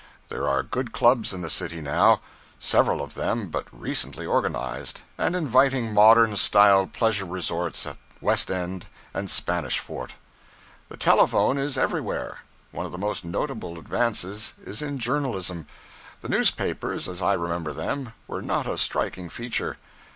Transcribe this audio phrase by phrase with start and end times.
[0.29, 2.21] There are good clubs in the city now
[2.57, 8.87] several of them but recently organized and inviting modern style pleasure resorts at West End
[9.13, 10.15] and Spanish Fort.
[10.89, 12.39] The telephone is everywhere.
[12.71, 15.67] One of the most notable advances is in journalism.
[16.21, 19.77] The newspapers, as I remember them, were not a striking feature.